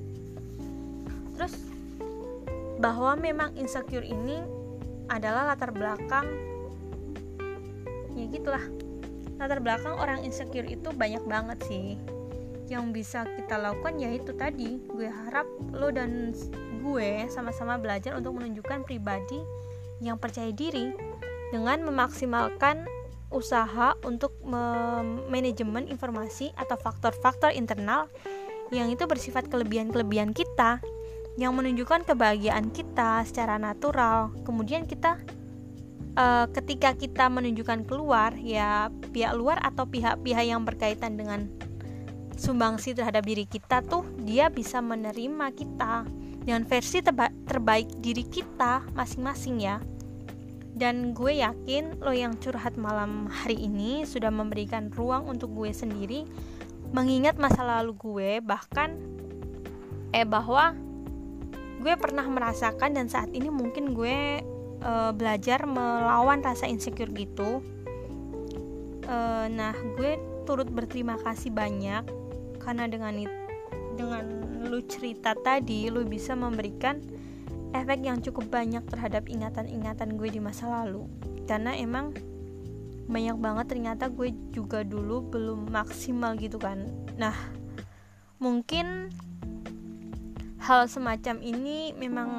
Terus 1.36 1.54
bahwa 2.80 3.18
memang 3.18 3.52
insecure 3.58 4.06
ini 4.06 4.40
adalah 5.12 5.52
latar 5.52 5.76
belakang 5.76 6.24
ya 8.16 8.24
gitulah. 8.32 8.64
Latar 9.38 9.62
belakang 9.62 9.94
orang 9.94 10.24
insecure 10.24 10.66
itu 10.66 10.90
banyak 10.90 11.22
banget 11.28 11.58
sih. 11.68 12.00
Yang 12.68 12.84
bisa 12.96 13.24
kita 13.24 13.60
lakukan 13.60 14.00
ya 14.00 14.10
itu 14.12 14.32
tadi 14.34 14.80
gue 14.88 15.08
harap 15.08 15.46
lo 15.72 15.92
dan 15.92 16.32
gue 16.88 17.28
sama-sama 17.28 17.76
belajar 17.76 18.16
untuk 18.16 18.40
menunjukkan 18.40 18.88
pribadi 18.88 19.36
yang 20.00 20.16
percaya 20.16 20.48
diri 20.48 20.96
dengan 21.52 21.84
memaksimalkan 21.84 22.88
usaha 23.28 23.92
untuk 24.08 24.32
manajemen 25.28 25.84
informasi 25.84 26.48
atau 26.56 26.80
faktor-faktor 26.80 27.52
internal 27.52 28.08
yang 28.72 28.88
itu 28.88 29.04
bersifat 29.04 29.52
kelebihan-kelebihan 29.52 30.32
kita 30.32 30.80
yang 31.36 31.52
menunjukkan 31.54 32.08
kebahagiaan 32.08 32.72
kita 32.72 33.22
secara 33.28 33.60
natural. 33.60 34.32
Kemudian 34.42 34.88
kita 34.88 35.20
uh, 36.18 36.46
ketika 36.50 36.96
kita 36.96 37.28
menunjukkan 37.28 37.84
keluar 37.84 38.32
ya 38.34 38.88
pihak 39.12 39.36
luar 39.36 39.60
atau 39.62 39.86
pihak-pihak 39.86 40.44
yang 40.48 40.64
berkaitan 40.64 41.14
dengan 41.20 41.46
sumbangsi 42.38 42.94
terhadap 42.94 43.26
diri 43.26 43.44
kita 43.44 43.82
tuh 43.86 44.06
dia 44.22 44.50
bisa 44.50 44.78
menerima 44.78 45.52
kita 45.52 46.06
dengan 46.48 46.64
versi 46.64 47.04
terba 47.04 47.28
terbaik 47.44 48.00
diri 48.00 48.24
kita 48.24 48.80
masing-masing 48.96 49.60
ya. 49.60 49.84
Dan 50.72 51.12
gue 51.12 51.44
yakin 51.44 52.00
lo 52.00 52.16
yang 52.16 52.40
curhat 52.40 52.80
malam 52.80 53.28
hari 53.28 53.68
ini 53.68 54.08
sudah 54.08 54.32
memberikan 54.32 54.88
ruang 54.88 55.28
untuk 55.28 55.52
gue 55.52 55.68
sendiri 55.76 56.24
mengingat 56.96 57.36
masa 57.36 57.68
lalu 57.68 57.92
gue 58.00 58.30
bahkan 58.40 58.96
eh 60.16 60.24
bahwa 60.24 60.72
gue 61.84 61.94
pernah 62.00 62.24
merasakan 62.24 62.96
dan 62.96 63.12
saat 63.12 63.28
ini 63.36 63.52
mungkin 63.52 63.92
gue 63.92 64.40
uh, 64.80 65.12
belajar 65.12 65.68
melawan 65.68 66.40
rasa 66.40 66.64
insecure 66.64 67.12
gitu 67.12 67.60
uh, 69.04 69.46
nah 69.52 69.76
gue 70.00 70.16
turut 70.48 70.72
berterima 70.72 71.20
kasih 71.20 71.52
banyak 71.52 72.08
karena 72.64 72.88
dengan 72.88 73.20
itu 73.20 73.47
dengan 73.98 74.24
lu 74.70 74.78
cerita 74.86 75.34
tadi 75.34 75.90
lu 75.90 76.06
bisa 76.06 76.38
memberikan 76.38 77.02
efek 77.74 78.06
yang 78.06 78.22
cukup 78.22 78.46
banyak 78.48 78.86
terhadap 78.86 79.26
ingatan-ingatan 79.26 80.14
gue 80.14 80.28
di 80.30 80.38
masa 80.38 80.70
lalu. 80.70 81.10
Karena 81.50 81.74
emang 81.74 82.14
banyak 83.10 83.36
banget 83.40 83.66
ternyata 83.74 84.06
gue 84.06 84.30
juga 84.54 84.86
dulu 84.86 85.26
belum 85.26 85.74
maksimal 85.74 86.38
gitu 86.38 86.62
kan. 86.62 86.86
Nah 87.18 87.34
mungkin 88.38 89.10
hal 90.62 90.86
semacam 90.86 91.40
ini 91.42 91.96
memang 91.96 92.30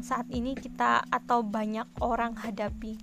saat 0.00 0.26
ini 0.32 0.56
kita 0.58 1.06
atau 1.12 1.46
banyak 1.46 1.86
orang 2.02 2.34
hadapi. 2.34 2.96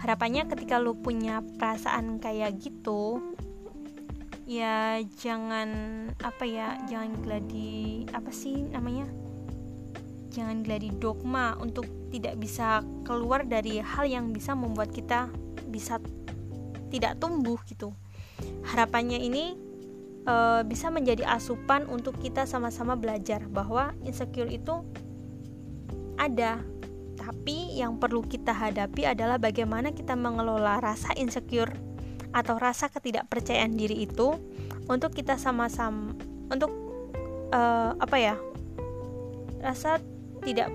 Harapannya 0.00 0.48
ketika 0.50 0.80
lu 0.80 0.96
punya 0.98 1.44
perasaan 1.60 2.18
kayak 2.18 2.58
gitu 2.58 3.20
ya 4.50 4.98
jangan 5.22 5.70
apa 6.26 6.42
ya 6.42 6.74
jangan 6.90 7.22
gladi 7.22 8.02
apa 8.10 8.34
sih 8.34 8.66
namanya? 8.66 9.06
Jangan 10.34 10.66
gladi 10.66 10.90
dogma 10.90 11.54
untuk 11.62 11.86
tidak 12.10 12.34
bisa 12.42 12.82
keluar 13.06 13.46
dari 13.46 13.78
hal 13.78 14.10
yang 14.10 14.34
bisa 14.34 14.58
membuat 14.58 14.90
kita 14.90 15.30
bisa 15.70 16.02
tidak 16.90 17.22
tumbuh 17.22 17.62
gitu. 17.70 17.94
Harapannya 18.66 19.22
ini 19.22 19.54
e, 20.26 20.34
bisa 20.66 20.90
menjadi 20.90 21.30
asupan 21.30 21.86
untuk 21.86 22.18
kita 22.18 22.42
sama-sama 22.42 22.98
belajar 22.98 23.46
bahwa 23.46 23.94
insecure 24.02 24.50
itu 24.50 24.82
ada. 26.18 26.58
Tapi 27.14 27.78
yang 27.78 28.02
perlu 28.02 28.26
kita 28.26 28.50
hadapi 28.50 29.06
adalah 29.06 29.38
bagaimana 29.38 29.94
kita 29.94 30.18
mengelola 30.18 30.82
rasa 30.82 31.14
insecure 31.14 31.70
atau 32.30 32.56
rasa 32.58 32.86
ketidakpercayaan 32.90 33.74
diri 33.74 34.06
itu 34.06 34.38
untuk 34.86 35.14
kita 35.14 35.38
sama-sama 35.38 36.14
untuk 36.50 36.70
uh, 37.54 37.94
apa 37.98 38.16
ya 38.18 38.34
rasa 39.62 39.98
tidak 40.42 40.72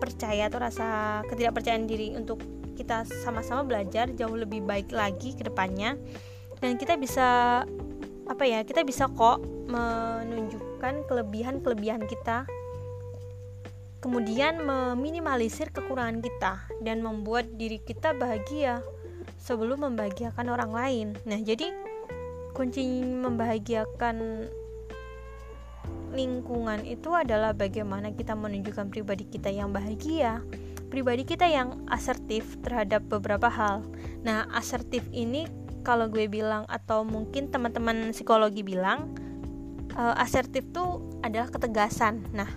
percaya 0.00 0.48
atau 0.48 0.58
rasa 0.62 0.86
ketidakpercayaan 1.28 1.84
diri 1.84 2.16
untuk 2.16 2.40
kita 2.80 3.04
sama-sama 3.04 3.60
belajar 3.60 4.08
jauh 4.16 4.32
lebih 4.32 4.64
baik 4.64 4.88
lagi 4.88 5.36
ke 5.36 5.44
depannya. 5.44 6.00
Dan 6.64 6.80
kita 6.80 6.96
bisa 6.96 7.60
apa 8.24 8.44
ya 8.48 8.64
kita 8.64 8.86
bisa 8.88 9.10
kok 9.12 9.44
menunjukkan 9.68 11.04
kelebihan-kelebihan 11.04 12.08
kita. 12.08 12.48
Kemudian 14.00 14.64
meminimalisir 14.64 15.68
kekurangan 15.76 16.24
kita 16.24 16.64
dan 16.80 17.04
membuat 17.04 17.52
diri 17.60 17.76
kita 17.84 18.16
bahagia 18.16 18.80
sebelum 19.40 19.88
membahagiakan 19.88 20.46
orang 20.52 20.70
lain. 20.70 21.08
Nah, 21.24 21.40
jadi 21.40 21.72
kunci 22.52 22.84
membahagiakan 23.02 24.46
lingkungan 26.12 26.84
itu 26.84 27.10
adalah 27.14 27.56
bagaimana 27.56 28.12
kita 28.12 28.36
menunjukkan 28.36 28.92
pribadi 28.92 29.24
kita 29.26 29.48
yang 29.48 29.72
bahagia, 29.72 30.44
pribadi 30.92 31.24
kita 31.24 31.48
yang 31.48 31.80
asertif 31.88 32.60
terhadap 32.60 33.02
beberapa 33.08 33.48
hal. 33.48 33.82
Nah, 34.22 34.44
asertif 34.52 35.02
ini 35.10 35.48
kalau 35.80 36.12
gue 36.12 36.28
bilang 36.28 36.68
atau 36.68 37.02
mungkin 37.02 37.48
teman-teman 37.48 38.12
psikologi 38.12 38.60
bilang 38.60 39.10
uh, 39.96 40.14
asertif 40.20 40.66
tuh 40.70 41.00
adalah 41.24 41.48
ketegasan 41.48 42.24
nah 42.30 42.48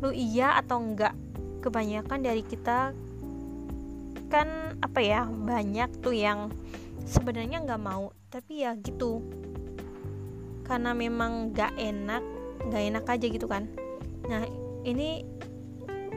lu 0.00 0.12
iya 0.12 0.56
atau 0.60 0.80
enggak 0.80 1.16
kebanyakan 1.64 2.20
dari 2.20 2.42
kita 2.44 2.92
kan 4.28 4.65
apa 4.84 5.00
ya 5.00 5.24
banyak 5.24 6.04
tuh 6.04 6.12
yang 6.12 6.52
sebenarnya 7.06 7.62
nggak 7.64 7.82
mau 7.82 8.12
tapi 8.28 8.66
ya 8.66 8.76
gitu. 8.76 9.22
Karena 10.66 10.92
memang 10.92 11.54
nggak 11.54 11.78
enak 11.78 12.24
nggak 12.66 12.82
enak 12.92 13.04
aja 13.06 13.26
gitu 13.30 13.46
kan. 13.46 13.70
Nah 14.26 14.42
ini 14.82 15.22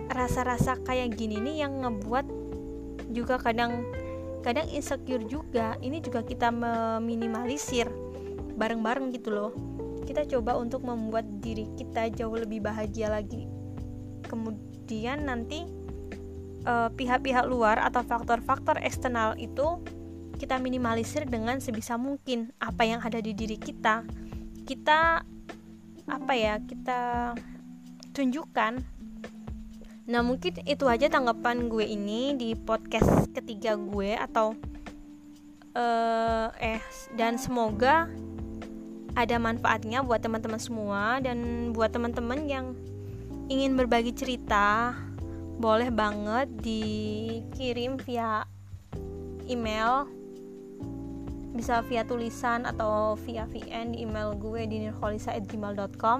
rasa-rasa 0.09 0.81
kayak 0.81 1.13
gini 1.13 1.37
nih 1.37 1.65
yang 1.65 1.85
ngebuat 1.85 2.25
juga 3.13 3.37
kadang 3.37 3.85
kadang 4.41 4.65
insecure 4.73 5.23
juga. 5.29 5.77
Ini 5.79 6.01
juga 6.01 6.25
kita 6.25 6.49
meminimalisir 6.49 7.87
bareng-bareng 8.57 9.13
gitu 9.13 9.29
loh. 9.29 9.51
Kita 10.03 10.25
coba 10.25 10.57
untuk 10.57 10.81
membuat 10.81 11.29
diri 11.37 11.69
kita 11.77 12.09
jauh 12.09 12.33
lebih 12.33 12.65
bahagia 12.65 13.13
lagi. 13.13 13.45
Kemudian 14.25 15.29
nanti 15.29 15.78
pihak 16.63 16.95
pihak-pihak 16.95 17.45
luar 17.47 17.79
atau 17.79 18.03
faktor-faktor 18.03 18.77
eksternal 18.83 19.35
itu 19.39 19.79
kita 20.39 20.55
minimalisir 20.55 21.27
dengan 21.27 21.59
sebisa 21.59 21.99
mungkin 21.99 22.55
apa 22.63 22.87
yang 22.87 23.03
ada 23.03 23.19
di 23.19 23.35
diri 23.35 23.59
kita. 23.59 24.07
Kita 24.63 25.23
apa 26.09 26.33
ya 26.33 26.63
kita 26.63 27.33
tunjukkan. 28.15 28.73
Nah 30.09 30.21
mungkin 30.25 30.63
itu 30.65 30.85
aja 30.89 31.11
tanggapan 31.11 31.69
gue 31.69 31.85
ini 31.85 32.33
di 32.33 32.55
podcast 32.55 33.29
ketiga 33.35 33.77
gue 33.77 34.17
atau 34.17 34.57
uh, 35.75 36.49
eh 36.57 36.81
dan 37.13 37.37
semoga 37.37 38.09
ada 39.13 39.35
manfaatnya 39.37 40.01
buat 40.01 40.23
teman-teman 40.23 40.61
semua 40.61 41.19
dan 41.19 41.69
buat 41.75 41.91
teman-teman 41.91 42.47
yang 42.47 42.73
ingin 43.49 43.75
berbagi 43.75 44.13
cerita 44.13 44.93
boleh 45.59 45.91
banget 45.91 46.47
dikirim 46.63 47.99
via 48.01 48.47
email. 49.45 50.07
Bisa 51.53 51.83
via 51.83 52.07
tulisan 52.07 52.63
atau 52.63 53.19
via 53.27 53.43
VN 53.43 53.91
di 53.91 54.07
email 54.07 54.31
gue 54.39 54.63
di 54.63 54.87
nirholisa@gmail.com 54.87 56.19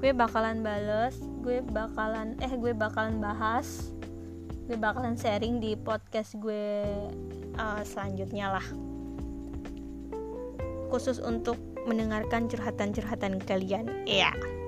gue 0.00 0.16
bakalan 0.16 0.64
bales 0.64 1.20
gue 1.44 1.60
bakalan 1.60 2.32
eh 2.40 2.48
gue 2.56 2.72
bakalan 2.72 3.20
bahas 3.20 3.92
gue 4.64 4.72
bakalan 4.72 5.12
sharing 5.12 5.60
di 5.60 5.76
podcast 5.76 6.40
gue 6.40 6.88
uh, 7.60 7.82
selanjutnya 7.84 8.56
lah. 8.56 8.66
Khusus 10.88 11.20
untuk 11.22 11.60
mendengarkan 11.86 12.50
curhatan-curhatan 12.50 13.38
kalian. 13.46 13.86
Ya 14.08 14.32
yeah. 14.32 14.59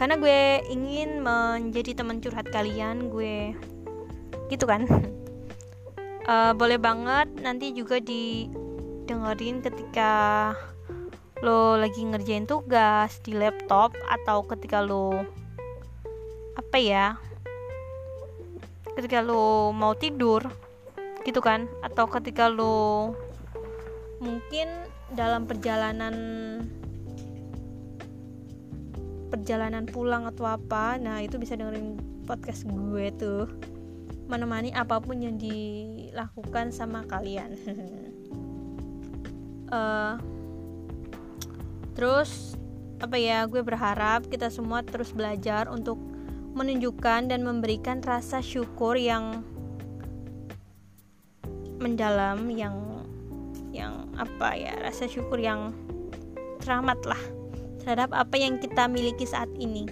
Karena 0.00 0.16
gue 0.16 0.64
ingin 0.72 1.20
menjadi 1.20 2.00
teman 2.00 2.24
curhat 2.24 2.48
kalian 2.48 3.12
gue 3.12 3.52
gitu 4.48 4.64
kan. 4.64 4.88
Uh, 6.24 6.56
boleh 6.60 6.80
banget 6.80 7.28
nanti 7.44 7.76
juga 7.76 8.00
didengerin 8.00 9.60
ketika 9.60 10.12
lo 11.44 11.76
lagi 11.76 12.00
ngerjain 12.00 12.48
tugas 12.48 13.20
di 13.20 13.36
laptop 13.36 13.92
atau 14.08 14.40
ketika 14.48 14.80
lo 14.80 15.20
apa 16.56 16.76
ya 16.80 17.16
ketika 18.96 19.20
lo 19.20 19.68
mau 19.76 19.92
tidur 19.92 20.48
gitu 21.28 21.44
kan. 21.44 21.68
Atau 21.84 22.08
ketika 22.08 22.48
lo 22.48 23.12
mungkin 24.16 24.72
dalam 25.12 25.44
perjalanan 25.44 26.16
perjalanan 29.30 29.86
pulang 29.86 30.26
atau 30.26 30.44
apa 30.44 30.98
nah 30.98 31.22
itu 31.22 31.38
bisa 31.38 31.54
dengerin 31.54 31.96
podcast 32.26 32.66
gue 32.66 33.06
tuh. 33.14 33.46
Menemani 34.30 34.70
apa 34.70 35.02
pun 35.02 35.18
yang 35.18 35.34
dilakukan 35.38 36.70
sama 36.70 37.02
kalian. 37.06 37.58
Uh, 39.70 40.14
terus 41.98 42.54
apa 43.00 43.16
ya 43.16 43.48
gue 43.48 43.64
berharap 43.64 44.28
kita 44.28 44.52
semua 44.52 44.84
terus 44.84 45.10
belajar 45.10 45.66
untuk 45.72 45.96
menunjukkan 46.52 47.32
dan 47.32 47.40
memberikan 47.42 48.04
rasa 48.04 48.44
syukur 48.44 48.94
yang 48.94 49.40
mendalam 51.80 52.44
yang 52.52 52.76
yang 53.72 54.04
apa 54.20 54.52
ya 54.52 54.76
rasa 54.84 55.08
syukur 55.08 55.40
yang 55.40 55.72
teramat 56.60 57.00
lah 57.08 57.39
terhadap 57.82 58.12
apa 58.12 58.36
yang 58.36 58.60
kita 58.60 58.86
miliki 58.86 59.24
saat 59.24 59.48
ini 59.56 59.88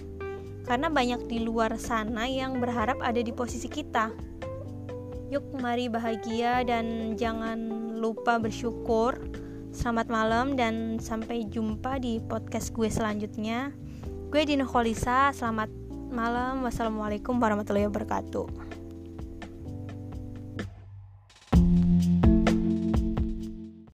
karena 0.69 0.87
banyak 0.87 1.25
di 1.25 1.41
luar 1.41 1.73
sana 1.81 2.29
yang 2.29 2.61
berharap 2.61 3.01
ada 3.01 3.19
di 3.19 3.33
posisi 3.33 3.65
kita 3.65 4.13
yuk 5.33 5.45
mari 5.57 5.89
bahagia 5.89 6.61
dan 6.65 7.17
jangan 7.17 7.97
lupa 7.97 8.37
bersyukur 8.37 9.17
Selamat 9.69 10.09
malam 10.09 10.57
dan 10.57 10.97
sampai 10.97 11.45
jumpa 11.45 12.01
di 12.01 12.17
podcast 12.25 12.73
gue 12.73 12.89
selanjutnya. 12.89 13.69
Gue 14.33 14.41
Dino 14.41 14.65
Kholisa, 14.65 15.29
selamat 15.29 15.69
malam. 16.09 16.65
Wassalamualaikum 16.65 17.37
warahmatullahi 17.37 17.85
wabarakatuh. 17.85 18.78